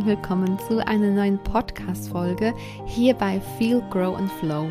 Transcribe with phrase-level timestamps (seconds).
[0.00, 2.54] herzlich willkommen zu einer neuen Podcast-Folge
[2.86, 4.68] hier bei Feel, Grow and Flow.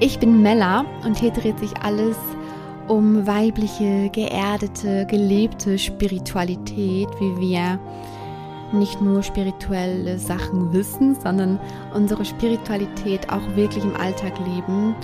[0.00, 2.16] Ich bin Mella und hier dreht sich alles
[2.88, 7.78] um weibliche, geerdete, gelebte Spiritualität, wie wir
[8.72, 11.60] nicht nur spirituelle Sachen wissen, sondern
[11.94, 14.96] unsere Spiritualität auch wirklich im Alltag leben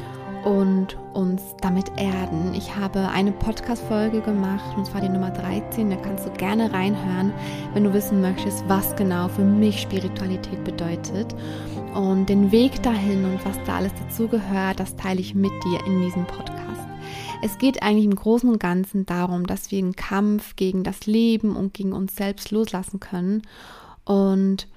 [0.45, 2.55] und uns damit erden.
[2.55, 5.91] Ich habe eine Podcast-Folge gemacht, und zwar die Nummer 13.
[5.91, 7.33] Da kannst du gerne reinhören,
[7.75, 11.35] wenn du wissen möchtest, was genau für mich Spiritualität bedeutet.
[11.95, 16.01] Und den Weg dahin und was da alles dazugehört, das teile ich mit dir in
[16.01, 16.63] diesem Podcast.
[17.45, 21.57] Es geht eigentlich im Großen und Ganzen darum, dass wir den Kampf gegen das Leben
[21.57, 23.43] und gegen uns selbst loslassen können
[24.05, 24.69] und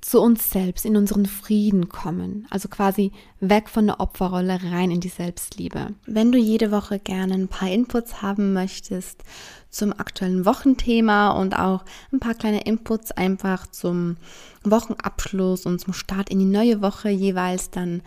[0.00, 2.46] zu uns selbst, in unseren Frieden kommen.
[2.50, 5.94] Also quasi weg von der Opferrolle rein in die Selbstliebe.
[6.06, 9.22] Wenn du jede Woche gerne ein paar Inputs haben möchtest
[9.68, 14.16] zum aktuellen Wochenthema und auch ein paar kleine Inputs einfach zum
[14.64, 18.02] Wochenabschluss und zum Start in die neue Woche jeweils, dann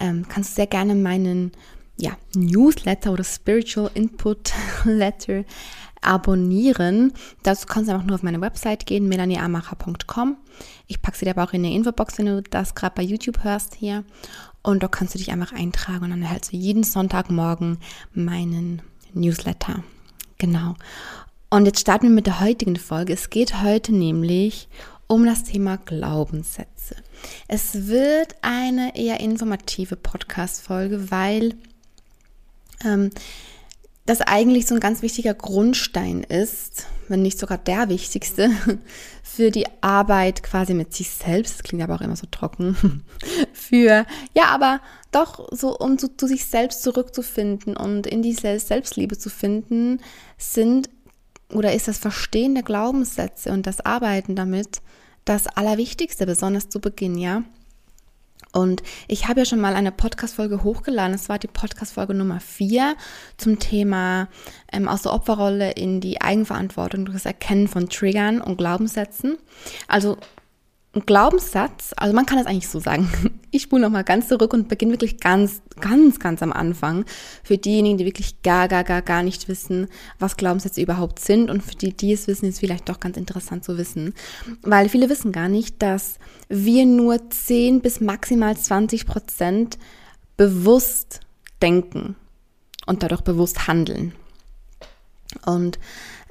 [0.00, 1.52] ähm, kannst du sehr gerne meinen
[1.96, 4.52] ja, Newsletter oder Spiritual Input
[4.84, 5.44] Letter
[6.04, 7.12] abonnieren.
[7.42, 10.36] Dazu kannst du einfach nur auf meine Website gehen, melanieamacher.com.
[10.86, 13.42] Ich packe sie dir aber auch in die Infobox, wenn du das gerade bei YouTube
[13.44, 14.04] hörst hier.
[14.62, 17.78] Und da kannst du dich einfach eintragen und dann erhältst du jeden Sonntagmorgen
[18.12, 18.82] meinen
[19.12, 19.84] Newsletter.
[20.38, 20.74] Genau.
[21.50, 23.12] Und jetzt starten wir mit der heutigen Folge.
[23.12, 24.68] Es geht heute nämlich
[25.06, 26.96] um das Thema Glaubenssätze.
[27.46, 31.54] Es wird eine eher informative Podcast-Folge, weil
[32.84, 33.10] ähm,
[34.06, 38.50] das eigentlich so ein ganz wichtiger Grundstein ist, wenn nicht sogar der wichtigste,
[39.22, 41.54] für die Arbeit quasi mit sich selbst.
[41.54, 43.02] Das klingt aber auch immer so trocken.
[43.52, 49.18] Für, ja, aber doch so, um zu, zu sich selbst zurückzufinden und in die Selbstliebe
[49.18, 50.00] zu finden,
[50.38, 50.90] sind
[51.52, 54.80] oder ist das Verstehen der Glaubenssätze und das Arbeiten damit
[55.24, 57.42] das Allerwichtigste, besonders zu Beginn, ja.
[58.54, 61.14] Und ich habe ja schon mal eine Podcast-Folge hochgeladen.
[61.14, 62.94] Es war die Podcast-Folge Nummer 4
[63.36, 64.28] zum Thema
[64.72, 69.38] ähm, aus der Opferrolle in die Eigenverantwortung durch das Erkennen von Triggern und Glaubenssätzen.
[69.88, 70.18] Also
[71.06, 73.10] Glaubenssatz, also man kann das eigentlich so sagen.
[73.54, 77.04] Ich spule nochmal ganz zurück und beginne wirklich ganz, ganz, ganz am Anfang.
[77.44, 79.86] Für diejenigen, die wirklich gar, gar, gar, gar nicht wissen,
[80.18, 81.50] was Glaubenssätze überhaupt sind.
[81.50, 84.12] Und für die, die es wissen, ist vielleicht doch ganz interessant zu wissen.
[84.62, 86.18] Weil viele wissen gar nicht, dass
[86.48, 89.78] wir nur 10 bis maximal 20 Prozent
[90.36, 91.20] bewusst
[91.62, 92.16] denken
[92.86, 94.14] und dadurch bewusst handeln.
[95.46, 95.78] Und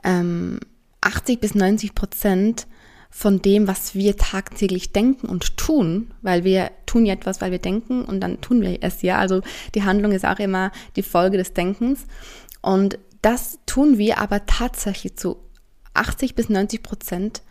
[0.03, 0.59] ähm,
[0.99, 2.67] 80 bis 90 Prozent
[3.15, 7.59] von dem, was wir tagtäglich denken und tun, weil wir tun ja etwas, weil wir
[7.59, 9.19] denken und dann tun wir es ja.
[9.19, 9.41] Also
[9.75, 12.07] die Handlung ist auch immer die Folge des Denkens.
[12.63, 15.37] Und das tun wir aber tatsächlich zu
[15.93, 17.43] 80 bis 90 Prozent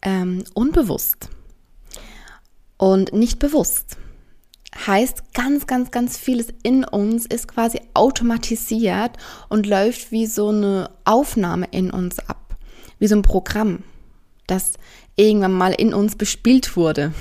[0.00, 1.28] ähm, unbewusst
[2.78, 3.98] und nicht bewusst.
[4.86, 9.12] Heißt, ganz, ganz, ganz vieles in uns ist quasi automatisiert
[9.50, 12.56] und läuft wie so eine Aufnahme in uns ab,
[12.98, 13.82] wie so ein Programm
[14.46, 14.74] das
[15.16, 17.12] irgendwann mal in uns bespielt wurde.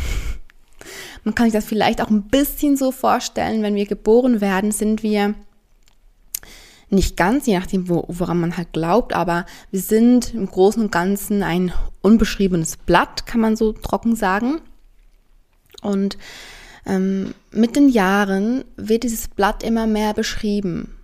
[1.24, 5.02] Man kann sich das vielleicht auch ein bisschen so vorstellen, wenn wir geboren werden, sind
[5.02, 5.34] wir
[6.90, 10.92] nicht ganz, je nachdem, wo, woran man halt glaubt, aber wir sind im Großen und
[10.92, 14.62] Ganzen ein unbeschriebenes Blatt, kann man so trocken sagen.
[15.82, 16.18] Und
[16.86, 20.96] ähm, mit den Jahren wird dieses Blatt immer mehr beschrieben.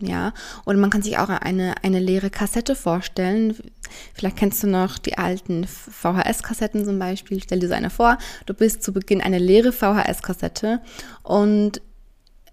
[0.00, 0.34] Ja,
[0.66, 3.56] und man kann sich auch eine, eine leere Kassette vorstellen.
[4.14, 7.42] Vielleicht kennst du noch die alten VHS-Kassetten zum Beispiel.
[7.42, 8.18] Stell dir so eine vor.
[8.46, 10.80] Du bist zu Beginn eine leere VHS-Kassette
[11.22, 11.80] und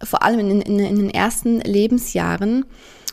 [0.02, 2.66] vor allem in, in, in den ersten Lebensjahren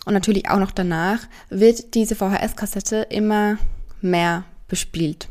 [0.06, 1.20] und natürlich auch noch danach
[1.50, 3.58] wird diese VHS-Kassette immer
[4.00, 5.28] mehr bespielt.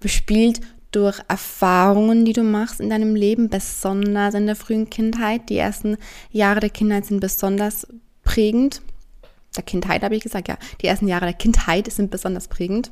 [0.00, 0.60] Bespielt
[0.90, 5.48] durch Erfahrungen, die du machst in deinem Leben, besonders in der frühen Kindheit.
[5.48, 5.96] Die ersten
[6.30, 7.86] Jahre der Kindheit sind besonders
[8.24, 8.80] prägend.
[9.56, 10.56] Der Kindheit habe ich gesagt, ja.
[10.80, 12.90] Die ersten Jahre der Kindheit sind besonders prägend.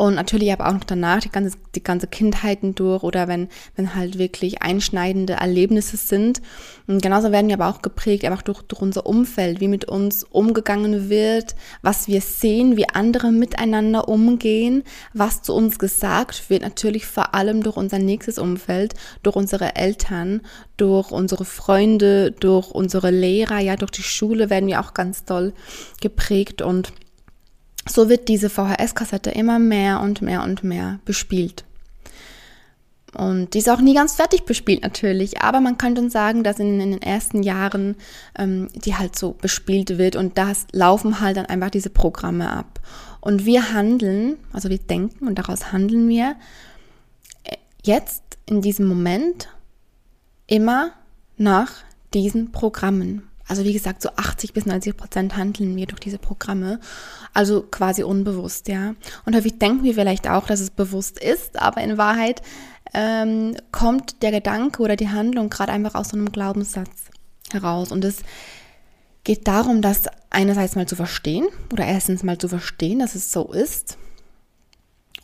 [0.00, 3.94] Und natürlich aber auch noch danach die ganze, die ganze Kindheiten durch oder wenn, wenn
[3.94, 6.40] halt wirklich einschneidende Erlebnisse sind.
[6.86, 10.24] Und genauso werden wir aber auch geprägt, einfach durch, durch unser Umfeld, wie mit uns
[10.24, 17.04] umgegangen wird, was wir sehen, wie andere miteinander umgehen, was zu uns gesagt wird, natürlich
[17.04, 20.40] vor allem durch unser nächstes Umfeld, durch unsere Eltern,
[20.78, 25.52] durch unsere Freunde, durch unsere Lehrer, ja, durch die Schule werden wir auch ganz doll
[26.00, 26.90] geprägt und
[27.88, 31.64] so wird diese VHS-Kassette immer mehr und mehr und mehr bespielt.
[33.14, 36.60] Und die ist auch nie ganz fertig bespielt natürlich, aber man kann schon sagen, dass
[36.60, 37.96] in, in den ersten Jahren
[38.38, 42.80] ähm, die halt so bespielt wird und da laufen halt dann einfach diese Programme ab.
[43.20, 46.36] Und wir handeln, also wir denken und daraus handeln wir
[47.42, 49.48] äh, jetzt in diesem Moment
[50.46, 50.92] immer
[51.36, 51.72] nach
[52.14, 53.29] diesen Programmen.
[53.50, 56.78] Also wie gesagt, so 80 bis 90 Prozent handeln wir durch diese Programme,
[57.34, 58.94] also quasi unbewusst, ja.
[59.26, 62.42] Und häufig denken wir vielleicht auch, dass es bewusst ist, aber in Wahrheit
[62.94, 67.10] ähm, kommt der Gedanke oder die Handlung gerade einfach aus so einem Glaubenssatz
[67.50, 67.90] heraus.
[67.90, 68.18] Und es
[69.24, 73.52] geht darum, das einerseits mal zu verstehen oder erstens mal zu verstehen, dass es so
[73.52, 73.98] ist.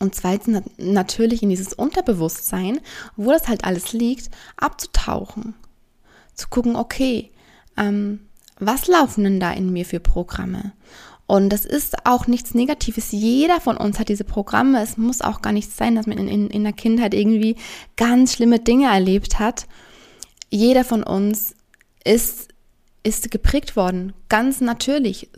[0.01, 2.81] Und zweitens natürlich in dieses Unterbewusstsein,
[3.15, 5.55] wo das halt alles liegt, abzutauchen.
[6.35, 7.31] Zu gucken, okay,
[7.77, 8.21] ähm,
[8.59, 10.73] was laufen denn da in mir für Programme?
[11.27, 13.11] Und das ist auch nichts Negatives.
[13.11, 14.81] Jeder von uns hat diese Programme.
[14.81, 17.57] Es muss auch gar nicht sein, dass man in, in, in der Kindheit irgendwie
[17.97, 19.67] ganz schlimme Dinge erlebt hat.
[20.51, 21.55] Jeder von uns
[22.05, 22.49] ist,
[23.03, 24.13] ist geprägt worden.
[24.29, 25.29] Ganz natürlich.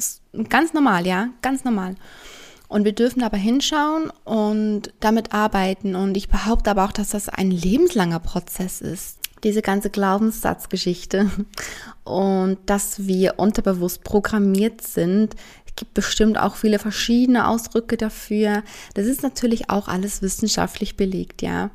[0.50, 1.30] Ganz normal, ja.
[1.40, 1.94] Ganz normal.
[2.68, 5.96] Und wir dürfen aber hinschauen und damit arbeiten.
[5.96, 11.30] Und ich behaupte aber auch, dass das ein lebenslanger Prozess ist diese ganze Glaubenssatzgeschichte
[12.04, 15.34] und dass wir unterbewusst programmiert sind.
[15.66, 18.62] Es gibt bestimmt auch viele verschiedene Ausdrücke dafür.
[18.94, 21.70] Das ist natürlich auch alles wissenschaftlich belegt, ja.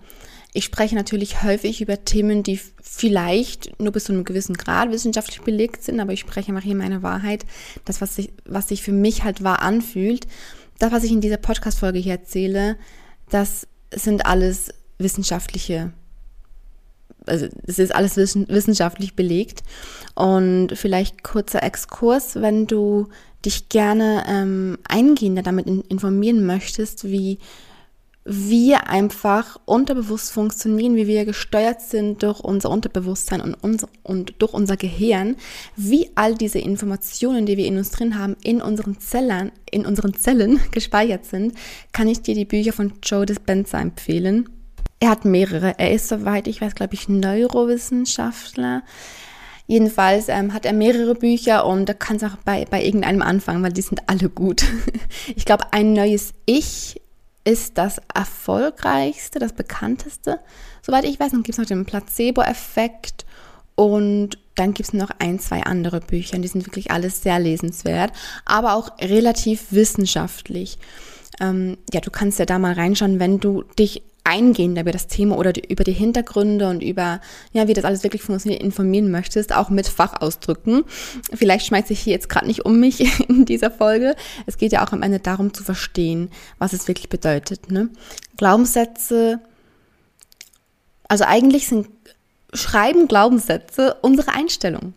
[0.56, 5.42] Ich spreche natürlich häufig über Themen, die vielleicht nur bis zu einem gewissen Grad wissenschaftlich
[5.42, 7.46] belegt sind, aber ich spreche einfach hier meine Wahrheit,
[7.86, 10.28] das, was sich, was sich für mich halt wahr anfühlt.
[10.78, 12.78] Das, was ich in dieser Podcast-Folge hier erzähle,
[13.30, 14.70] das sind alles
[15.00, 15.92] wissenschaftliche
[17.26, 19.64] also es ist alles wissenschaftlich belegt.
[20.16, 23.08] Und vielleicht kurzer Exkurs, wenn du
[23.46, 27.40] dich gerne ähm, eingehender damit in, informieren möchtest, wie
[28.26, 34.54] wir einfach unterbewusst funktionieren, wie wir gesteuert sind durch unser Unterbewusstsein und, uns, und durch
[34.54, 35.36] unser Gehirn,
[35.76, 40.14] wie all diese Informationen, die wir in uns drin haben, in unseren Zellen, in unseren
[40.14, 41.54] Zellen gespeichert sind,
[41.92, 44.48] kann ich dir die Bücher von Joe Dispenza empfehlen.
[45.04, 45.78] Er hat mehrere.
[45.80, 48.84] Er ist, soweit ich weiß, glaube ich, Neurowissenschaftler.
[49.68, 53.62] Jedenfalls ähm, hat er mehrere Bücher und da kann es auch bei, bei irgendeinem anfangen,
[53.64, 54.64] weil die sind alle gut.
[55.36, 57.02] ich glaube, ein neues Ich
[57.44, 60.40] ist das erfolgreichste, das bekannteste.
[60.82, 63.26] Soweit ich weiß, dann gibt es noch den Placebo-Effekt
[63.76, 66.38] und dann gibt es noch ein, zwei andere Bücher.
[66.38, 68.14] Die sind wirklich alles sehr lesenswert,
[68.46, 70.78] aber auch relativ wissenschaftlich.
[71.42, 75.38] Ähm, ja, du kannst ja da mal reinschauen, wenn du dich eingehender über das Thema
[75.38, 77.20] oder die, über die Hintergründe und über,
[77.52, 80.86] ja, wie das alles wirklich funktioniert, informieren möchtest, auch mit Fachausdrücken.
[81.34, 84.16] Vielleicht schmeiße ich hier jetzt gerade nicht um mich in dieser Folge.
[84.46, 87.70] Es geht ja auch am Ende darum zu verstehen, was es wirklich bedeutet.
[87.70, 87.90] Ne?
[88.38, 89.40] Glaubenssätze,
[91.08, 91.88] also eigentlich sind
[92.54, 94.94] Schreiben Glaubenssätze unsere Einstellung.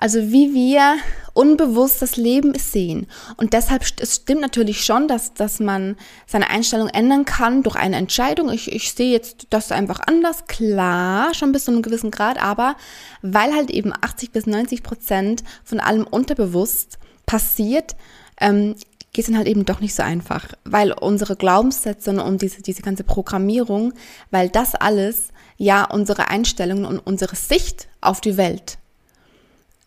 [0.00, 0.96] Also wie wir
[1.34, 3.08] unbewusst das Leben sehen.
[3.36, 5.96] Und deshalb es stimmt natürlich schon, dass, dass man
[6.26, 8.50] seine Einstellung ändern kann durch eine Entscheidung.
[8.50, 12.76] Ich, ich sehe jetzt das einfach anders, klar, schon bis zu einem gewissen Grad, aber
[13.22, 17.96] weil halt eben 80 bis 90 Prozent von allem unterbewusst passiert,
[18.40, 18.76] ähm,
[19.12, 22.82] geht es dann halt eben doch nicht so einfach, weil unsere Glaubenssätze und diese, diese
[22.82, 23.94] ganze Programmierung,
[24.30, 28.78] weil das alles ja unsere Einstellungen und unsere Sicht auf die Welt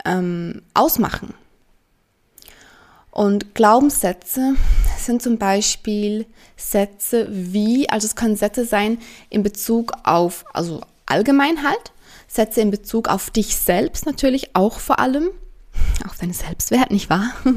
[0.05, 1.34] ähm, ausmachen.
[3.12, 4.55] Und Glaubenssätze
[4.98, 11.63] sind zum Beispiel Sätze wie, also es können Sätze sein in Bezug auf, also allgemein
[11.63, 11.91] halt,
[12.27, 15.29] Sätze in Bezug auf dich selbst natürlich auch vor allem,
[16.08, 17.31] auf deinen Selbstwert, nicht wahr?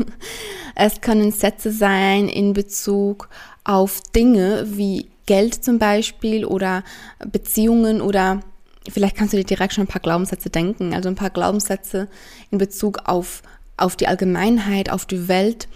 [0.76, 3.28] Es können Sätze sein in Bezug
[3.62, 6.82] auf Dinge wie Geld zum Beispiel oder
[7.30, 8.40] Beziehungen oder
[8.88, 12.09] vielleicht kannst du dir direkt schon ein paar Glaubenssätze denken, also ein paar Glaubenssätze
[12.50, 13.43] in Bezug auf,
[13.76, 15.69] auf die Allgemeinheit, auf die Welt.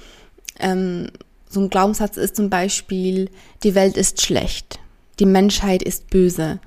[0.59, 1.11] Ähm,
[1.49, 3.31] so ein Glaubenssatz ist zum Beispiel,
[3.63, 4.79] die Welt ist schlecht,
[5.19, 6.59] die Menschheit ist böse,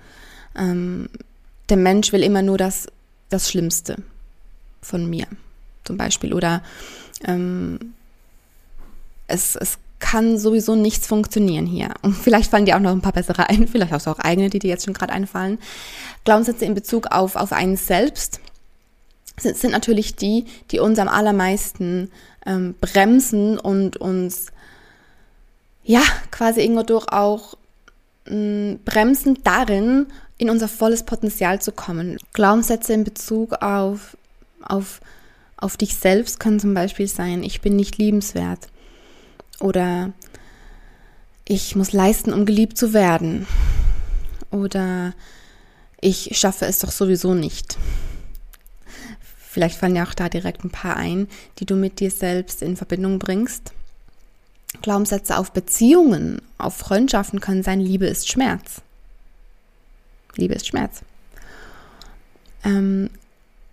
[0.56, 1.10] ähm,
[1.70, 2.88] der Mensch will immer nur das,
[3.30, 3.98] das Schlimmste
[4.82, 5.28] von mir,
[5.84, 6.34] zum Beispiel.
[6.34, 6.64] Oder
[7.24, 7.94] ähm,
[9.28, 11.94] es, es kann sowieso nichts funktionieren hier.
[12.02, 14.50] Und vielleicht fallen dir auch noch ein paar bessere ein, vielleicht hast du auch eigene,
[14.50, 15.60] die dir jetzt schon gerade einfallen.
[16.26, 18.42] Glaubenssätze in Bezug auf, auf einen selbst
[19.40, 22.12] sind, sind natürlich die, die uns am allermeisten
[22.46, 24.48] ähm, bremsen und uns
[25.84, 27.56] ja quasi irgendwo durch auch
[28.26, 32.18] mh, bremsen darin, in unser volles Potenzial zu kommen.
[32.34, 34.18] Glaubenssätze in Bezug auf,
[34.64, 35.00] auf,
[35.58, 38.68] auf dich selbst können zum Beispiel sein, ich bin nicht liebenswert
[39.62, 40.12] oder
[41.48, 43.48] ich muss leisten, um geliebt zu werden.
[44.52, 45.14] Oder
[46.00, 47.78] ich schaffe es doch sowieso nicht.
[49.52, 51.28] Vielleicht fallen ja auch da direkt ein paar ein,
[51.60, 53.74] die du mit dir selbst in Verbindung bringst.
[54.82, 58.82] Glaubenssätze auf Beziehungen, auf Freundschaften können sein, Liebe ist Schmerz.
[60.38, 61.02] Liebe ist Schmerz.
[62.64, 63.10] Ähm,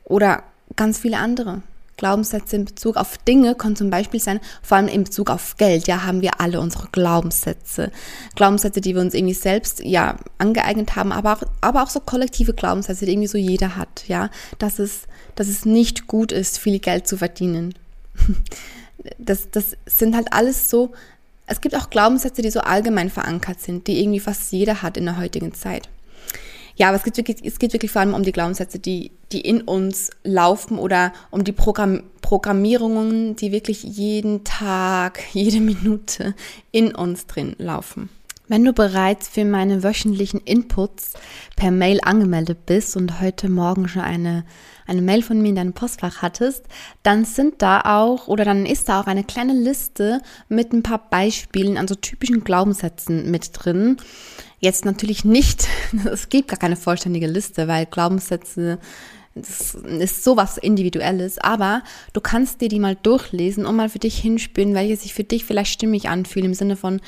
[0.04, 0.42] oder
[0.74, 1.62] ganz viele andere.
[1.98, 5.86] Glaubenssätze in Bezug auf Dinge können zum Beispiel sein, vor allem in Bezug auf Geld.
[5.86, 7.92] Ja, haben wir alle unsere Glaubenssätze.
[8.34, 12.54] Glaubenssätze, die wir uns irgendwie selbst, ja, angeeignet haben, aber auch, aber auch so kollektive
[12.54, 14.04] Glaubenssätze, die irgendwie so jeder hat.
[14.08, 15.02] Ja, dass es,
[15.34, 17.74] dass es nicht gut ist, viel Geld zu verdienen.
[19.16, 20.90] Das, das sind halt alles so,
[21.46, 25.04] es gibt auch Glaubenssätze, die so allgemein verankert sind, die irgendwie fast jeder hat in
[25.04, 25.88] der heutigen Zeit.
[26.78, 29.40] Ja, aber es geht wirklich, es geht wirklich vor allem um die Glaubenssätze, die, die
[29.40, 36.34] in uns laufen oder um die Programm, Programmierungen, die wirklich jeden Tag, jede Minute
[36.70, 38.08] in uns drin laufen.
[38.48, 41.12] Wenn du bereits für meine wöchentlichen Inputs
[41.54, 44.44] per Mail angemeldet bist und heute Morgen schon eine,
[44.86, 46.64] eine Mail von mir in deinem Postfach hattest,
[47.02, 51.10] dann sind da auch oder dann ist da auch eine kleine Liste mit ein paar
[51.10, 53.98] Beispielen an so typischen Glaubenssätzen mit drin.
[54.60, 55.68] Jetzt natürlich nicht,
[56.10, 58.78] es gibt gar keine vollständige Liste, weil Glaubenssätze
[59.34, 64.18] das ist sowas Individuelles, aber du kannst dir die mal durchlesen und mal für dich
[64.18, 67.00] hinspüren, welche sich für dich vielleicht stimmig anfühlen, im Sinne von,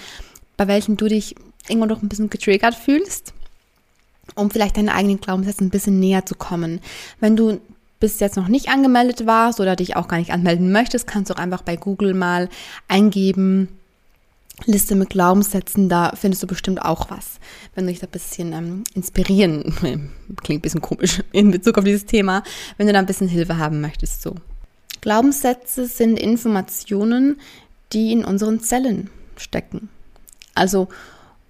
[0.60, 1.36] bei welchen du dich
[1.68, 3.32] irgendwo noch ein bisschen getriggert fühlst,
[4.34, 6.80] um vielleicht deinen eigenen Glaubenssätzen ein bisschen näher zu kommen.
[7.18, 7.62] Wenn du
[7.98, 11.34] bis jetzt noch nicht angemeldet warst oder dich auch gar nicht anmelden möchtest, kannst du
[11.34, 12.50] auch einfach bei Google mal
[12.88, 13.68] eingeben,
[14.66, 17.40] Liste mit Glaubenssätzen, da findest du bestimmt auch was,
[17.74, 19.64] wenn du dich da ein bisschen ähm, inspirieren,
[20.42, 22.42] klingt ein bisschen komisch in Bezug auf dieses Thema,
[22.76, 24.20] wenn du da ein bisschen Hilfe haben möchtest.
[24.20, 24.34] So.
[25.00, 27.40] Glaubenssätze sind Informationen,
[27.94, 29.88] die in unseren Zellen stecken.
[30.54, 30.88] Also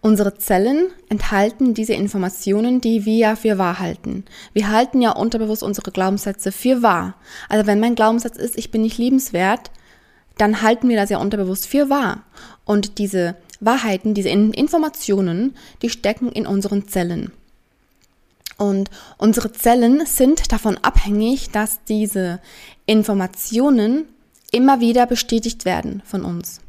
[0.00, 4.24] unsere Zellen enthalten diese Informationen, die wir ja für wahr halten.
[4.52, 7.14] Wir halten ja unterbewusst unsere Glaubenssätze für wahr.
[7.48, 9.70] Also wenn mein Glaubenssatz ist, ich bin nicht liebenswert,
[10.38, 12.22] dann halten wir das ja unterbewusst für wahr.
[12.64, 17.32] Und diese Wahrheiten, diese Informationen, die stecken in unseren Zellen.
[18.56, 22.40] Und unsere Zellen sind davon abhängig, dass diese
[22.86, 24.06] Informationen
[24.50, 26.60] immer wieder bestätigt werden von uns.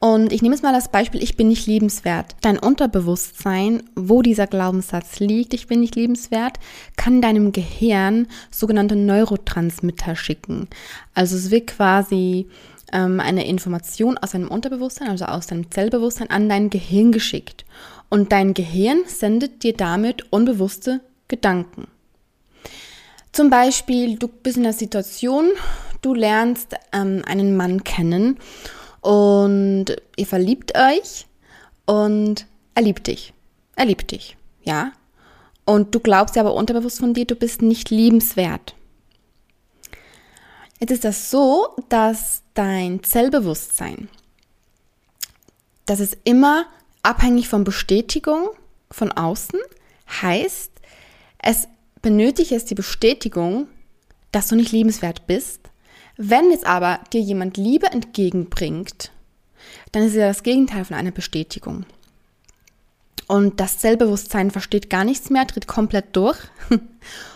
[0.00, 2.36] Und ich nehme jetzt mal das Beispiel, ich bin nicht liebenswert.
[2.40, 6.58] Dein Unterbewusstsein, wo dieser Glaubenssatz liegt, ich bin nicht liebenswert,
[6.96, 10.68] kann deinem Gehirn sogenannte Neurotransmitter schicken.
[11.14, 12.46] Also es wird quasi
[12.92, 17.64] ähm, eine Information aus deinem Unterbewusstsein, also aus deinem Zellbewusstsein, an dein Gehirn geschickt.
[18.08, 21.88] Und dein Gehirn sendet dir damit unbewusste Gedanken.
[23.32, 25.50] Zum Beispiel, du bist in einer Situation,
[26.02, 28.38] du lernst ähm, einen Mann kennen
[29.00, 29.86] und
[30.16, 31.26] ihr verliebt euch
[31.86, 33.32] und er liebt dich.
[33.76, 34.92] Er liebt dich, ja.
[35.64, 38.74] Und du glaubst ja aber unterbewusst von dir, du bist nicht liebenswert.
[40.80, 44.08] Jetzt ist das so, dass dein Zellbewusstsein,
[45.86, 46.66] das ist immer
[47.02, 48.50] abhängig von Bestätigung
[48.90, 49.58] von außen,
[50.22, 50.72] heißt,
[51.38, 51.68] es
[52.00, 53.68] benötigt jetzt die Bestätigung,
[54.32, 55.60] dass du nicht liebenswert bist,
[56.18, 59.12] wenn jetzt aber dir jemand Liebe entgegenbringt,
[59.92, 61.86] dann ist ja das Gegenteil von einer Bestätigung.
[63.28, 66.38] Und das Zellbewusstsein versteht gar nichts mehr, tritt komplett durch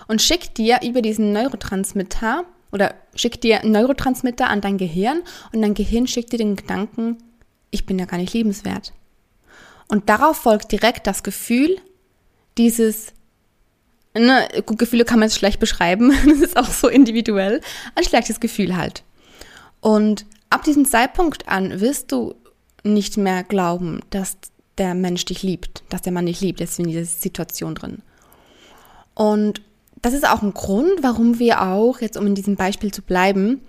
[0.09, 5.23] und schickt dir über diesen Neurotransmitter oder schickt dir Neurotransmitter an dein Gehirn
[5.53, 7.19] und dein Gehirn schickt dir den Gedanken,
[7.71, 8.93] ich bin ja gar nicht liebenswert.
[9.89, 11.77] Und darauf folgt direkt das Gefühl
[12.59, 13.13] dieses
[14.15, 17.61] ne, Gefühle kann man jetzt schlecht beschreiben, das ist auch so individuell,
[17.95, 19.03] ein schlechtes Gefühl halt.
[19.81, 22.35] Und ab diesem Zeitpunkt an wirst du
[22.85, 24.37] nicht mehr glauben, dass
[24.79, 28.03] der Mensch dich liebt, dass der Mann dich liebt, jetzt in dieser Situation drin.
[29.15, 29.61] Und
[30.01, 33.61] das ist auch ein Grund, warum wir auch, jetzt um in diesem Beispiel zu bleiben,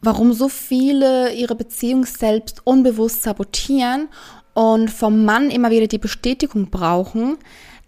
[0.00, 4.08] warum so viele ihre Beziehung selbst unbewusst sabotieren
[4.54, 7.36] und vom Mann immer wieder die Bestätigung brauchen,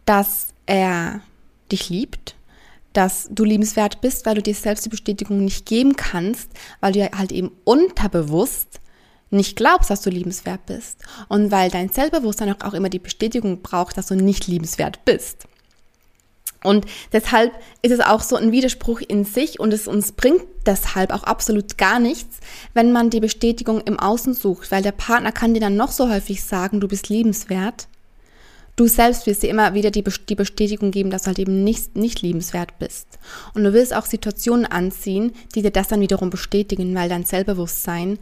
[0.04, 1.23] dass er
[1.72, 2.34] dich liebt,
[2.92, 6.50] dass du liebenswert bist, weil du dir selbst die Bestätigung nicht geben kannst,
[6.80, 8.80] weil du halt eben unterbewusst
[9.30, 10.98] nicht glaubst, dass du liebenswert bist
[11.28, 15.46] und weil dein Selbstbewusstsein auch immer die Bestätigung braucht, dass du nicht liebenswert bist.
[16.62, 21.10] Und deshalb ist es auch so ein Widerspruch in sich und es uns bringt deshalb
[21.12, 22.38] auch absolut gar nichts,
[22.74, 26.10] wenn man die Bestätigung im Außen sucht, weil der Partner kann dir dann noch so
[26.10, 27.88] häufig sagen, du bist liebenswert
[28.80, 32.22] du selbst wirst dir immer wieder die, Bestätigung geben, dass du halt eben nicht, nicht
[32.22, 33.18] liebenswert bist.
[33.52, 38.18] Und du wirst auch Situationen anziehen, die dir das dann wiederum bestätigen, weil dein Selbstbewusstsein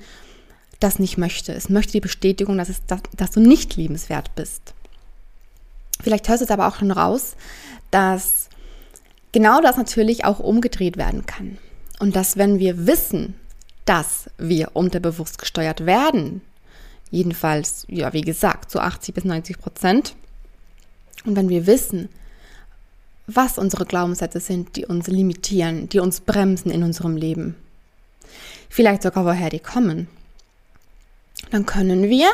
[0.80, 1.52] das nicht möchte.
[1.52, 4.74] Es möchte die Bestätigung, dass, es, dass, dass du nicht liebenswert bist.
[6.00, 7.36] Vielleicht hörst du es aber auch schon raus,
[7.92, 8.48] dass
[9.30, 11.58] genau das natürlich auch umgedreht werden kann.
[12.00, 13.34] Und dass wenn wir wissen,
[13.84, 16.42] dass wir unterbewusst gesteuert werden.
[17.10, 20.14] Jedenfalls, ja, wie gesagt, zu 80 bis 90 Prozent.
[21.28, 22.08] Und wenn wir wissen,
[23.26, 27.54] was unsere Glaubenssätze sind, die uns limitieren, die uns bremsen in unserem Leben,
[28.70, 30.08] vielleicht sogar woher die kommen,
[31.50, 32.30] dann können wir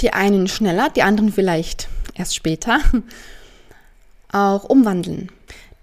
[0.00, 2.78] die einen schneller, die anderen vielleicht erst später
[4.32, 5.32] auch umwandeln.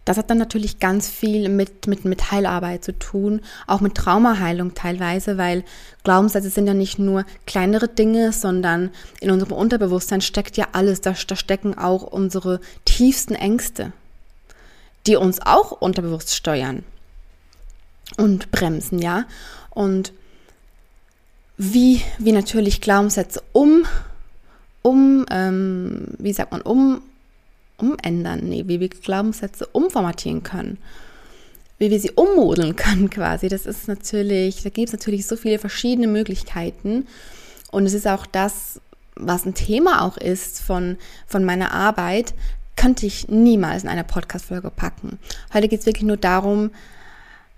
[0.07, 4.73] Das hat dann natürlich ganz viel mit, mit, mit Heilarbeit zu tun, auch mit Traumaheilung
[4.73, 5.65] teilweise, weil
[6.05, 11.01] Glaubenssätze sind ja nicht nur kleinere Dinge, sondern in unserem Unterbewusstsein steckt ja alles.
[11.01, 13.91] Da, da stecken auch unsere tiefsten Ängste,
[15.07, 16.85] die uns auch unterbewusst steuern
[18.15, 19.25] und bremsen, ja.
[19.71, 20.13] Und
[21.57, 23.83] wie, wie natürlich Glaubenssätze um,
[24.83, 27.01] um, ähm, wie sagt man, um
[27.77, 30.77] umändern, nee, wie wir Glaubenssätze umformatieren können,
[31.77, 33.48] wie wir sie ummodeln können quasi.
[33.48, 37.07] Das ist natürlich, da gibt es natürlich so viele verschiedene Möglichkeiten
[37.72, 38.81] und es ist auch das,
[39.15, 42.34] was ein Thema auch ist von, von meiner Arbeit,
[42.75, 45.17] könnte ich niemals in einer Podcast-Folge packen.
[45.53, 46.72] Heute geht es wirklich nur darum,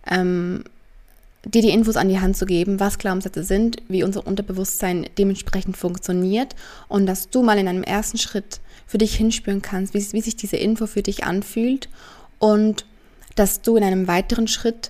[0.10, 0.64] ähm,
[1.46, 5.78] dir die Infos an die Hand zu geben, was Glaubenssätze sind, wie unser Unterbewusstsein dementsprechend
[5.78, 6.56] funktioniert
[6.88, 8.60] und dass du mal in einem ersten Schritt
[8.90, 11.90] für dich hinspüren kannst, wie, wie sich diese Info für dich anfühlt
[12.40, 12.86] und
[13.36, 14.90] dass du in einem weiteren Schritt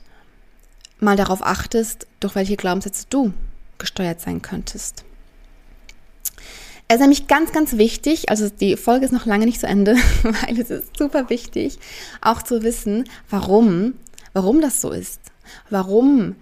[1.01, 3.33] mal darauf achtest, durch welche Glaubenssätze du
[3.77, 5.03] gesteuert sein könntest.
[6.87, 9.95] Es ist nämlich ganz, ganz wichtig, also die Folge ist noch lange nicht zu Ende,
[10.23, 11.77] weil es ist super wichtig,
[12.21, 13.95] auch zu wissen, warum,
[14.31, 15.19] warum das so ist,
[15.69, 16.37] warum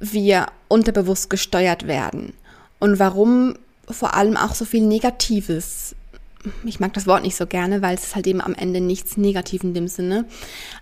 [0.00, 2.32] wir unterbewusst gesteuert werden
[2.80, 3.54] und warum
[3.88, 5.94] vor allem auch so viel Negatives
[6.64, 9.64] ich mag das Wort nicht so gerne, weil es halt eben am Ende nichts negativ
[9.64, 10.24] in dem Sinne.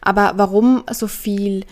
[0.00, 1.64] Aber warum so viel,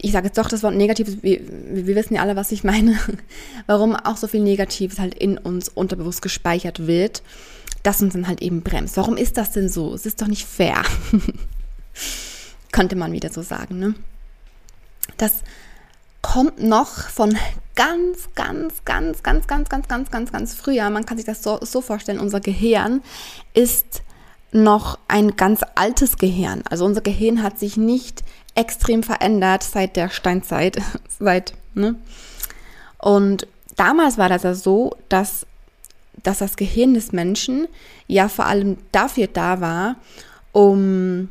[0.00, 2.98] ich sage jetzt doch das Wort Negatives, wir, wir wissen ja alle, was ich meine,
[3.66, 7.22] warum auch so viel Negatives halt in uns unterbewusst gespeichert wird,
[7.82, 8.96] das uns dann halt eben bremst.
[8.96, 9.94] Warum ist das denn so?
[9.94, 10.82] Es ist doch nicht fair.
[12.72, 13.94] Könnte man wieder so sagen, ne?
[15.16, 15.42] Das
[16.22, 17.36] kommt noch von
[17.74, 20.88] ganz, ganz, ganz, ganz, ganz, ganz, ganz, ganz, ganz früher.
[20.90, 23.02] Man kann sich das so, so vorstellen, unser Gehirn
[23.54, 24.02] ist
[24.52, 26.62] noch ein ganz altes Gehirn.
[26.68, 28.22] Also unser Gehirn hat sich nicht
[28.54, 30.78] extrem verändert seit der Steinzeit,
[31.18, 31.96] seit, ne?
[32.98, 35.46] Und damals war das ja so, dass,
[36.22, 37.66] dass das Gehirn des Menschen
[38.06, 39.96] ja vor allem dafür da war,
[40.52, 41.28] um,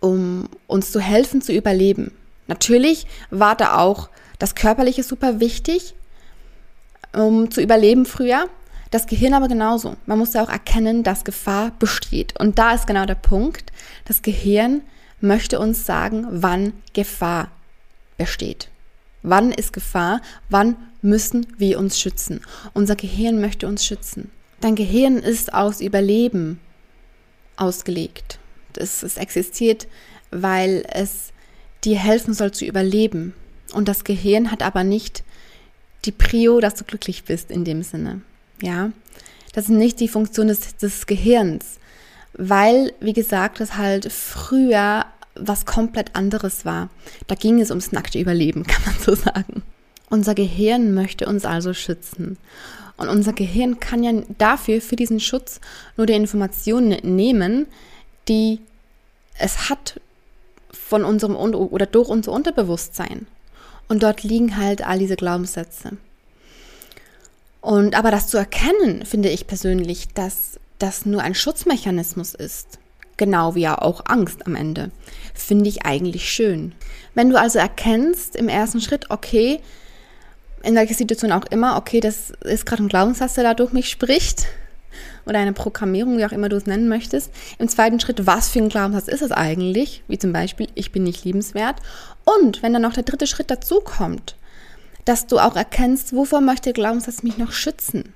[0.00, 2.12] um uns zu helfen zu überleben.
[2.48, 5.94] Natürlich war da auch das Körperliche super wichtig,
[7.14, 8.48] um zu überleben früher.
[8.90, 9.96] Das Gehirn aber genauso.
[10.06, 12.38] Man muss ja auch erkennen, dass Gefahr besteht.
[12.40, 13.70] Und da ist genau der Punkt.
[14.06, 14.80] Das Gehirn
[15.20, 17.50] möchte uns sagen, wann Gefahr
[18.16, 18.70] besteht.
[19.22, 20.20] Wann ist Gefahr?
[20.48, 22.40] Wann müssen wir uns schützen?
[22.72, 24.30] Unser Gehirn möchte uns schützen.
[24.60, 26.60] Dein Gehirn ist aus Überleben
[27.56, 28.38] ausgelegt.
[28.76, 29.86] Es, existiert,
[30.30, 31.32] weil es
[31.84, 33.34] dir helfen soll zu überleben.
[33.72, 35.24] Und das Gehirn hat aber nicht
[36.04, 38.22] die Prio, dass du glücklich bist in dem Sinne.
[38.62, 38.92] Ja,
[39.52, 41.78] das ist nicht die Funktion des, des Gehirns,
[42.34, 45.06] weil, wie gesagt, das halt früher
[45.40, 46.90] was komplett anderes war.
[47.26, 49.62] Da ging es ums nackte Überleben, kann man so sagen.
[50.10, 52.38] Unser Gehirn möchte uns also schützen.
[52.96, 55.60] Und unser Gehirn kann ja dafür, für diesen Schutz,
[55.96, 57.66] nur die Informationen nehmen,
[58.26, 58.60] die
[59.38, 60.00] es hat
[60.88, 63.26] von unserem oder durch unser Unterbewusstsein.
[63.88, 65.98] Und dort liegen halt all diese Glaubenssätze.
[67.60, 72.78] Und aber das zu erkennen, finde ich persönlich, dass das nur ein Schutzmechanismus ist,
[73.18, 74.90] genau wie ja auch Angst am Ende,
[75.34, 76.74] finde ich eigentlich schön.
[77.14, 79.60] Wenn du also erkennst im ersten Schritt, okay,
[80.62, 83.90] in welcher Situation auch immer, okay, das ist gerade ein Glaubenssatz, der da durch mich
[83.90, 84.46] spricht,
[85.28, 87.30] oder eine Programmierung, wie auch immer du es nennen möchtest.
[87.58, 90.02] Im zweiten Schritt, was für ein Glaubenssatz ist es eigentlich?
[90.08, 91.76] Wie zum Beispiel, ich bin nicht liebenswert.
[92.24, 94.36] Und wenn dann noch der dritte Schritt dazu kommt,
[95.04, 98.12] dass du auch erkennst, wovor möchte der Glaubenssatz mich noch schützen,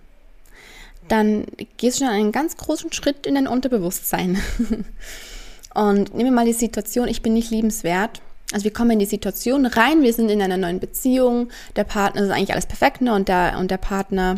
[1.08, 1.46] dann
[1.76, 4.40] gehst du schon einen ganz großen Schritt in dein Unterbewusstsein.
[5.74, 8.20] Und nehmen wir mal die Situation, ich bin nicht liebenswert.
[8.52, 12.22] Also wir kommen in die Situation rein, wir sind in einer neuen Beziehung, der Partner
[12.22, 13.14] ist eigentlich alles perfekt ne?
[13.14, 14.36] und, der, und der Partner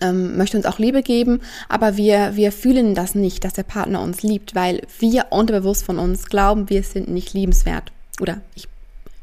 [0.00, 4.00] ähm, möchte uns auch Liebe geben, aber wir, wir fühlen das nicht, dass der Partner
[4.00, 7.92] uns liebt, weil wir unterbewusst von uns glauben, wir sind nicht liebenswert.
[8.20, 8.68] Oder ich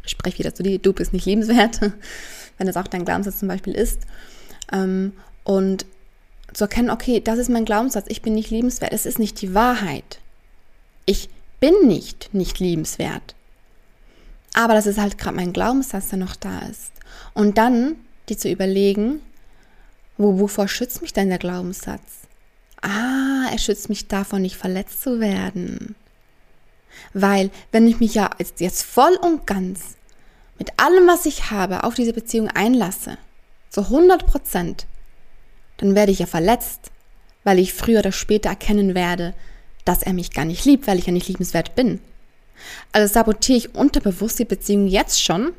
[0.05, 1.79] spreche wieder zu dir, du bist nicht liebenswert,
[2.57, 4.01] wenn das auch dein Glaubenssatz zum Beispiel ist.
[4.71, 5.85] Ähm, und
[6.53, 8.91] zu erkennen, okay, das ist mein Glaubenssatz, ich bin nicht liebenswert.
[8.93, 10.19] Es ist nicht die Wahrheit.
[11.05, 13.35] Ich bin nicht nicht liebenswert.
[14.53, 16.91] Aber das ist halt gerade mein Glaubenssatz, der noch da ist.
[17.33, 17.95] Und dann
[18.29, 19.21] die zu überlegen,
[20.21, 22.21] wo, wovor schützt mich denn der Glaubenssatz?
[22.81, 25.95] Ah, er schützt mich davon, nicht verletzt zu werden.
[27.13, 29.97] Weil, wenn ich mich ja jetzt, voll und ganz
[30.57, 33.17] mit allem, was ich habe, auf diese Beziehung einlasse,
[33.69, 34.85] so 100 Prozent,
[35.77, 36.91] dann werde ich ja verletzt,
[37.43, 39.33] weil ich früher oder später erkennen werde,
[39.85, 41.99] dass er mich gar nicht liebt, weil ich ja nicht liebenswert bin.
[42.91, 45.53] Also sabotiere ich unterbewusst die Beziehung jetzt schon,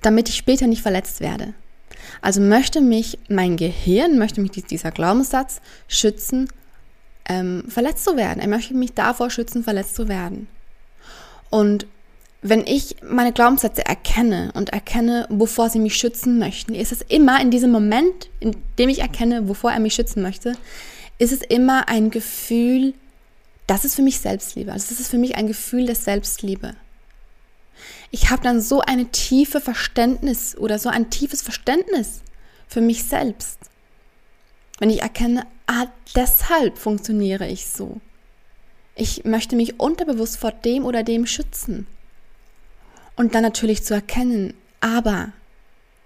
[0.00, 1.52] damit ich später nicht verletzt werde.
[2.20, 6.48] Also möchte mich mein Gehirn, möchte mich dieser Glaubenssatz schützen,
[7.28, 8.40] ähm, verletzt zu werden.
[8.40, 10.48] Er möchte mich davor schützen, verletzt zu werden.
[11.50, 11.86] Und
[12.42, 17.40] wenn ich meine Glaubenssätze erkenne und erkenne, wovor sie mich schützen möchten, ist es immer
[17.40, 20.54] in diesem Moment, in dem ich erkenne, wovor er mich schützen möchte,
[21.18, 22.94] ist es immer ein Gefühl,
[23.66, 24.72] das ist für mich Selbstliebe.
[24.72, 26.74] Also das ist für mich ein Gefühl der Selbstliebe.
[28.10, 32.22] Ich habe dann so eine tiefe Verständnis oder so ein tiefes Verständnis
[32.66, 33.58] für mich selbst.
[34.78, 38.00] Wenn ich erkenne, ah, deshalb funktioniere ich so.
[38.96, 41.86] Ich möchte mich unterbewusst vor dem oder dem schützen.
[43.16, 45.32] Und dann natürlich zu erkennen, aber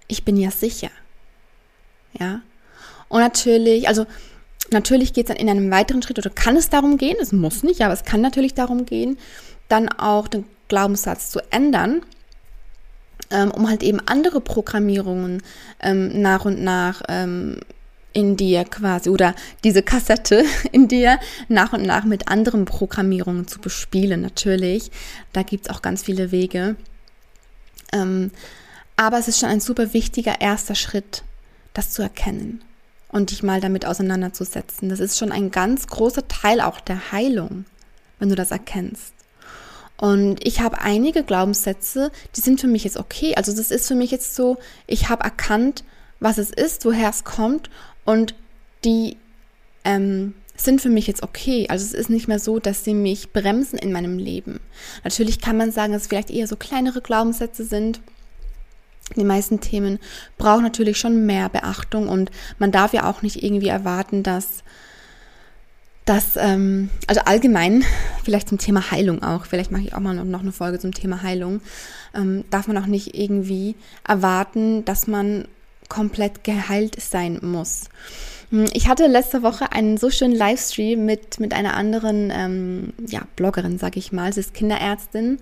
[0.09, 0.91] ich bin ja sicher.
[2.19, 2.43] Ja.
[3.09, 4.07] Und natürlich, also
[4.71, 7.63] natürlich geht es dann in einem weiteren Schritt oder kann es darum gehen, es muss
[7.63, 9.19] nicht, aber es kann natürlich darum gehen,
[9.69, 12.03] dann auch den Glaubenssatz zu ändern,
[13.31, 15.43] ähm, um halt eben andere Programmierungen
[15.81, 17.61] ähm, nach und nach ähm,
[18.13, 23.61] in dir quasi oder diese Kassette in dir nach und nach mit anderen Programmierungen zu
[23.61, 24.23] bespielen.
[24.23, 24.91] Natürlich,
[25.33, 26.77] da gibt es auch ganz viele Wege.
[27.93, 28.31] Ähm,
[28.97, 31.25] aber es ist schon ein super wichtiger erster Schritt,
[31.73, 32.63] das zu erkennen
[33.09, 34.89] und dich mal damit auseinanderzusetzen.
[34.89, 37.65] Das ist schon ein ganz großer Teil auch der Heilung,
[38.19, 39.14] wenn du das erkennst.
[39.97, 43.35] Und ich habe einige Glaubenssätze, die sind für mich jetzt okay.
[43.37, 45.85] Also das ist für mich jetzt so, ich habe erkannt,
[46.21, 47.71] was es ist, woher es kommt
[48.05, 48.35] und
[48.85, 49.17] die
[49.85, 51.67] ähm, sind für mich jetzt okay.
[51.69, 54.61] Also es ist nicht mehr so, dass sie mich bremsen in meinem Leben.
[55.03, 58.01] Natürlich kann man sagen, dass es vielleicht eher so kleinere Glaubenssätze sind.
[59.17, 59.99] Die meisten Themen
[60.39, 64.65] brauchen natürlich schon mehr Beachtung und man darf ja auch nicht irgendwie erwarten, dass
[66.05, 67.85] das, ähm, also allgemein,
[68.25, 71.23] vielleicht zum Thema Heilung auch, vielleicht mache ich auch mal noch eine Folge zum Thema
[71.23, 71.61] Heilung,
[72.15, 73.75] ähm, darf man auch nicht irgendwie
[74.07, 75.49] erwarten, dass man
[75.89, 77.85] komplett geheilt sein muss.
[78.51, 83.23] Hm, ich hatte letzte Woche einen so schönen Livestream mit, mit einer anderen ähm, ja,
[83.37, 84.33] Bloggerin, sag ich mal.
[84.33, 85.39] Sie ist Kinderärztin,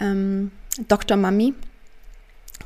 [0.00, 0.50] ähm,
[0.88, 1.16] Dr.
[1.16, 1.54] Mami.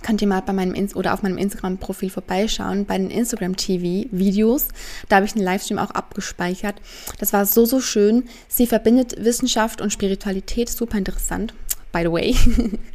[0.03, 4.69] Könnt ihr mal bei meinem Inst oder auf meinem Instagram-Profil vorbeischauen, bei den Instagram-TV-Videos.
[5.09, 6.77] Da habe ich einen Livestream auch abgespeichert.
[7.19, 8.25] Das war so, so schön.
[8.49, 10.69] Sie verbindet Wissenschaft und Spiritualität.
[10.69, 11.53] Super interessant,
[11.93, 12.37] by the way.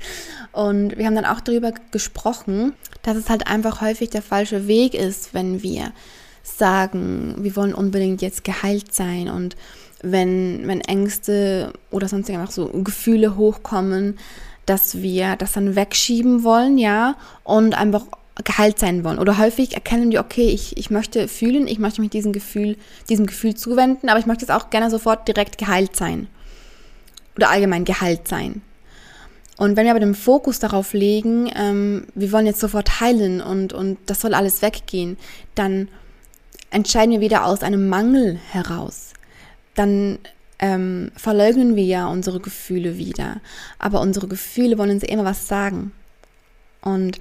[0.54, 4.94] und wir haben dann auch darüber gesprochen, dass es halt einfach häufig der falsche Weg
[4.94, 5.92] ist, wenn wir
[6.42, 9.56] sagen, wir wollen unbedingt jetzt geheilt sein und
[10.04, 14.20] wenn, wenn Ängste oder sonst einfach so Gefühle hochkommen,
[14.66, 18.06] dass wir das dann wegschieben wollen, ja, und einfach
[18.44, 19.20] geheilt sein wollen.
[19.20, 22.78] Oder häufig erkennen wir, okay, ich, ich möchte fühlen, ich möchte mich diesem Gefühl,
[23.10, 26.28] diesem Gefühl zuwenden, aber ich möchte jetzt auch gerne sofort direkt geheilt sein.
[27.36, 28.62] Oder allgemein geheilt sein.
[29.58, 33.72] Und wenn wir aber den Fokus darauf legen, ähm, wir wollen jetzt sofort heilen und,
[33.72, 35.18] und das soll alles weggehen,
[35.54, 35.90] dann
[36.72, 39.14] entscheiden wir wieder aus einem Mangel heraus.
[39.76, 40.18] Dann
[40.60, 43.42] ähm, verleugnen wir ja unsere Gefühle wieder.
[43.80, 45.92] Aber unsere Gefühle wollen uns immer was sagen.
[46.82, 47.20] Und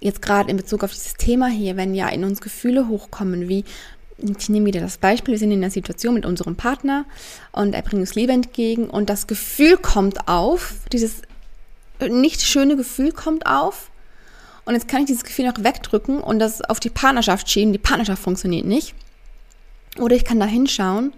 [0.00, 3.64] jetzt gerade in Bezug auf dieses Thema hier, wenn ja in uns Gefühle hochkommen, wie
[4.18, 7.04] ich nehme wieder das Beispiel, wir sind in einer Situation mit unserem Partner
[7.50, 11.22] und er bringt uns Liebe entgegen und das Gefühl kommt auf, dieses
[12.08, 13.90] nicht schöne Gefühl kommt auf
[14.64, 17.72] und jetzt kann ich dieses Gefühl noch wegdrücken und das auf die Partnerschaft schieben.
[17.72, 18.94] Die Partnerschaft funktioniert nicht.
[19.98, 21.12] Oder ich kann da hinschauen,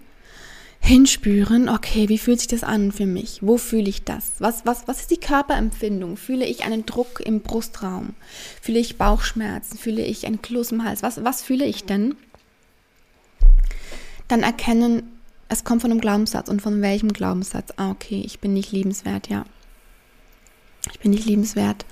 [0.85, 3.39] hinspüren, okay, wie fühlt sich das an für mich?
[3.41, 4.33] Wo fühle ich das?
[4.37, 6.15] Was, was, was ist die Körperempfindung?
[6.15, 8.13] Fühle ich einen Druck im Brustraum?
[8.61, 9.79] Fühle ich Bauchschmerzen?
[9.79, 11.01] Fühle ich einen Kloß im Hals?
[11.01, 12.15] Was, was fühle ich denn?
[14.27, 15.03] Dann erkennen,
[15.49, 17.73] es kommt von einem Glaubenssatz und von welchem Glaubenssatz?
[17.77, 19.45] Ah, okay, ich bin nicht liebenswert, ja.
[20.91, 21.85] Ich bin nicht liebenswert.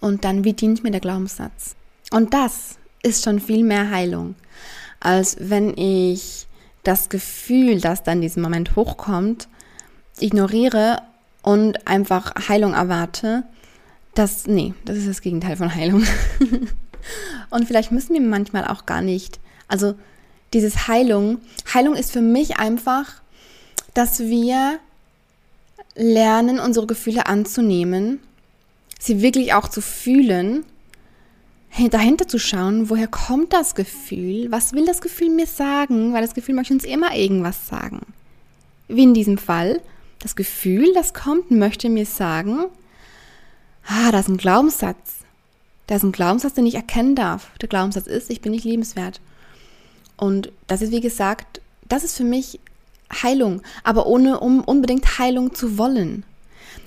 [0.00, 1.76] Und dann, wie dient mir der Glaubenssatz?
[2.10, 4.34] Und das ist schon viel mehr Heilung,
[5.00, 6.46] als wenn ich
[6.86, 9.48] das Gefühl, das dann in diesem Moment hochkommt,
[10.20, 11.02] ignoriere
[11.42, 13.44] und einfach Heilung erwarte.
[14.14, 16.04] Das, nee, das ist das Gegenteil von Heilung.
[17.50, 19.94] und vielleicht müssen wir manchmal auch gar nicht, also
[20.52, 21.38] dieses Heilung,
[21.74, 23.20] Heilung ist für mich einfach,
[23.94, 24.78] dass wir
[25.96, 28.20] lernen, unsere Gefühle anzunehmen,
[29.00, 30.64] sie wirklich auch zu fühlen,
[31.90, 36.34] dahinter zu schauen, woher kommt das Gefühl, was will das Gefühl mir sagen, weil das
[36.34, 38.00] Gefühl möchte uns immer irgendwas sagen.
[38.88, 39.80] Wie in diesem Fall,
[40.20, 42.66] das Gefühl, das kommt, möchte mir sagen,
[43.86, 45.18] ah, da ist ein Glaubenssatz.
[45.86, 47.50] Da ist ein Glaubenssatz, den ich erkennen darf.
[47.60, 49.20] Der Glaubenssatz ist, ich bin nicht liebenswert.
[50.16, 52.58] Und das ist, wie gesagt, das ist für mich
[53.22, 56.24] Heilung, aber ohne um unbedingt Heilung zu wollen.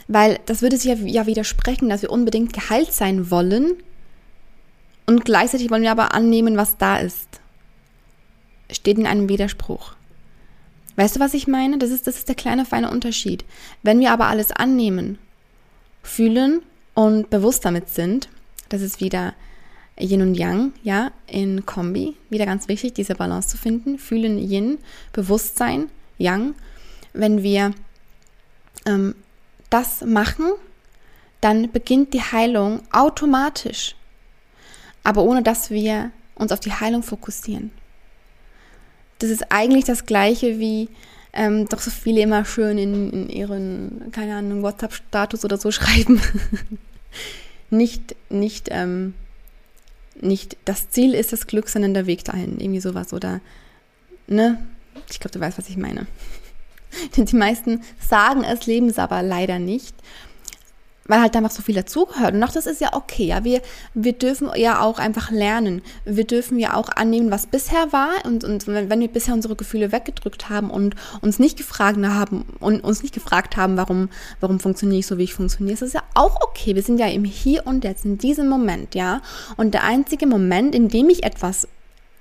[0.08, 3.78] Weil das würde sich ja, ja widersprechen, dass wir unbedingt geheilt sein wollen
[5.10, 7.42] und gleichzeitig wollen wir aber annehmen, was da ist.
[8.72, 9.96] Steht in einem Widerspruch.
[10.98, 11.80] Weißt du, was ich meine?
[11.80, 13.44] Das ist, das ist der kleine feine Unterschied.
[13.82, 15.18] Wenn wir aber alles annehmen,
[16.04, 16.62] fühlen
[16.94, 18.30] und bewusst damit sind,
[18.70, 19.34] das ist wieder
[20.00, 22.16] Yin und Yang, ja, in Kombi.
[22.30, 23.98] Wieder ganz wichtig, diese Balance zu finden.
[23.98, 24.78] Fühlen Yin,
[25.12, 26.54] Bewusstsein, Yang.
[27.14, 27.72] Wenn wir
[28.86, 29.16] ähm,
[29.72, 30.52] das machen,
[31.42, 33.96] dann beginnt die Heilung automatisch.
[35.04, 37.72] Aber ohne dass wir uns auf die Heilung fokussieren.
[39.20, 40.90] Das ist eigentlich das Gleiche wie
[41.34, 46.22] ähm, doch so viele immer schön in, in ihren, keine Ahnung, WhatsApp-Status oder so schreiben.
[47.70, 49.14] nicht, nicht, ähm,
[50.20, 52.60] nicht das Ziel ist das Glück, sondern der Weg dahin.
[52.60, 53.14] Irgendwie sowas.
[53.14, 53.42] Oder,
[54.28, 54.58] ne?
[55.12, 56.08] Ich glaube, du weißt, was ich meine.
[57.16, 59.96] Die meisten sagen es, leben es aber leider nicht
[61.10, 62.36] weil halt einfach so viel dazugehört.
[62.36, 63.26] Und auch das ist ja okay.
[63.26, 63.62] Ja, wir,
[63.96, 65.82] wir dürfen ja auch einfach lernen.
[66.06, 68.12] Wir dürfen ja auch annehmen, was bisher war.
[68.26, 72.84] Und, und wenn, wir bisher unsere Gefühle weggedrückt haben und uns nicht gefragt haben und
[72.84, 76.04] uns nicht gefragt haben, warum, warum funktioniere ich so, wie ich funktioniere, ist das ja
[76.14, 76.76] auch okay.
[76.76, 79.22] Wir sind ja im Hier und Jetzt, in diesem Moment, ja.
[79.58, 81.68] Und der einzige Moment, in dem ich etwas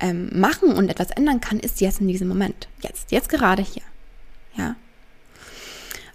[0.00, 2.68] ähm, machen und etwas ändern kann, ist jetzt in diesem Moment.
[2.80, 3.82] Jetzt, jetzt gerade hier.
[4.56, 4.76] Ja.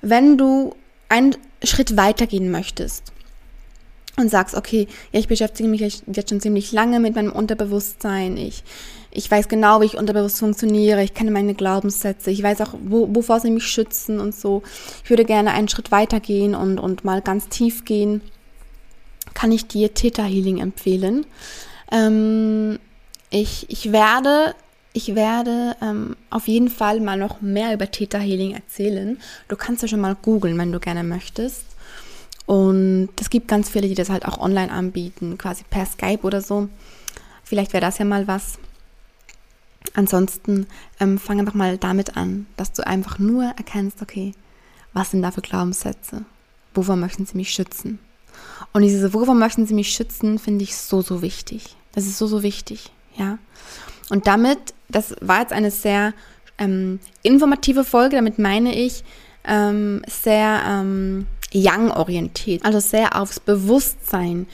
[0.02, 0.76] Wenn du
[1.08, 3.14] einen Schritt weitergehen möchtest
[4.18, 8.64] und sagst, okay, ja, ich beschäftige mich jetzt schon ziemlich lange mit meinem Unterbewusstsein, ich,
[9.12, 13.14] ich weiß genau, wie ich unterbewusst funktioniere, ich kenne meine Glaubenssätze, ich weiß auch, wo,
[13.14, 14.62] wovor sie mich schützen und so.
[15.04, 18.22] Ich würde gerne einen Schritt weitergehen und, und mal ganz tief gehen.
[19.34, 21.26] Kann ich dir Theta Healing empfehlen?
[21.92, 22.78] Ähm,
[23.32, 24.54] ich, ich werde
[24.94, 29.20] ich werde ähm, auf jeden Fall mal noch mehr über Theta Healing erzählen.
[29.48, 31.66] Du kannst ja schon mal googeln, wenn du gerne möchtest.
[32.46, 36.42] Und es gibt ganz viele, die das halt auch online anbieten, quasi per Skype oder
[36.42, 36.70] so.
[37.44, 38.60] Vielleicht wäre das ja mal was.
[39.96, 40.68] Ansonsten
[41.00, 44.34] ähm, fang einfach mal damit an, dass du einfach nur erkennst, okay,
[44.94, 46.24] was sind da für Glaubenssätze?
[46.74, 48.00] Wovor möchten sie mich schützen?
[48.72, 51.76] Und diese, wovor möchten sie mich schützen, finde ich so, so wichtig.
[51.94, 53.38] Das ist so, so wichtig, ja.
[54.10, 56.14] Und damit, das war jetzt eine sehr
[56.58, 59.04] ähm, informative Folge, damit meine ich
[59.46, 64.48] ähm, sehr ähm, Yang-orientiert, also sehr aufs Bewusstsein.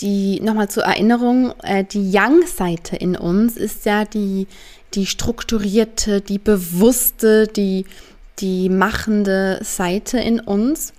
[0.00, 4.46] Die, nochmal zur Erinnerung, äh, die Yang-Seite in uns ist ja die,
[4.94, 7.84] die strukturierte, die bewusste, die,
[8.38, 10.92] die machende Seite in uns.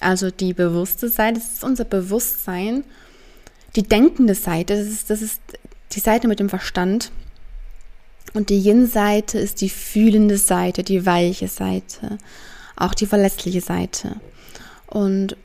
[0.00, 2.82] Also die bewusste Seite, das ist unser Bewusstsein.
[3.76, 5.40] Die denkende Seite, das ist, das ist
[5.92, 7.12] die Seite mit dem Verstand.
[8.34, 12.18] Und die Yin-Seite ist die fühlende Seite, die weiche Seite,
[12.76, 14.16] auch die verletzliche Seite.
[14.86, 15.36] Und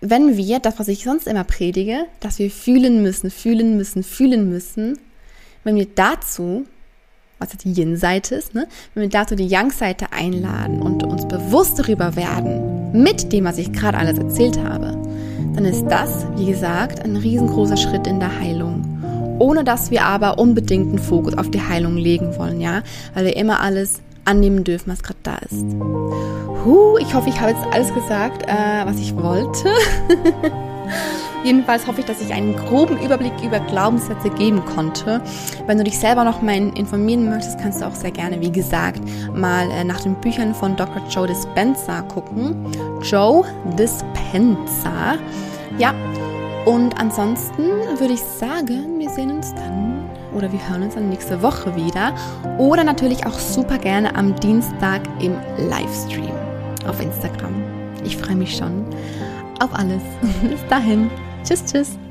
[0.00, 4.48] wenn wir, das was ich sonst immer predige, dass wir fühlen müssen, fühlen müssen, fühlen
[4.48, 4.98] müssen,
[5.64, 6.66] wenn wir dazu,
[7.38, 12.16] was die Yin-Seite ist, ne, wenn wir dazu die Yang-Seite einladen und uns bewusst darüber
[12.16, 15.00] werden, mit dem, was ich gerade alles erzählt habe,
[15.54, 18.83] dann ist das, wie gesagt, ein riesengroßer Schritt in der Heilung
[19.38, 22.82] ohne dass wir aber unbedingt einen Fokus auf die Heilung legen wollen, ja,
[23.14, 25.64] weil wir immer alles annehmen dürfen, was gerade da ist.
[26.64, 29.68] Huh, ich hoffe, ich habe jetzt alles gesagt, äh, was ich wollte.
[31.44, 35.20] Jedenfalls hoffe ich, dass ich einen groben Überblick über Glaubenssätze geben konnte.
[35.66, 39.02] Wenn du dich selber noch mal informieren möchtest, kannst du auch sehr gerne, wie gesagt,
[39.34, 41.02] mal äh, nach den Büchern von Dr.
[41.10, 42.72] Joe Dispenza gucken.
[43.02, 43.44] Joe
[43.78, 45.18] Dispenza.
[45.76, 45.92] Ja,
[46.64, 47.62] und ansonsten
[47.98, 52.14] würde ich sagen, wir sehen uns dann oder wir hören uns dann nächste Woche wieder.
[52.58, 55.36] Oder natürlich auch super gerne am Dienstag im
[55.68, 56.34] Livestream
[56.86, 57.54] auf Instagram.
[58.04, 58.84] Ich freue mich schon
[59.60, 60.02] auf alles.
[60.42, 61.10] Bis dahin.
[61.44, 62.03] Tschüss, tschüss.